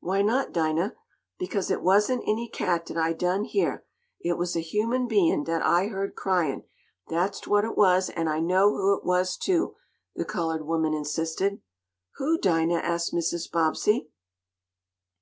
[0.00, 0.94] "Why not, Dinah?"
[1.38, 3.82] "Because it wasn't any cat dat I done heah.
[4.18, 6.64] It was a human bein' dat I heard cryin',
[7.10, 9.74] dat's what it was, an' I know who it was, too,"
[10.14, 11.60] the colored woman insisted.
[12.14, 13.50] "Who, Dinah?" asked Mrs.
[13.52, 14.08] Bobbsey.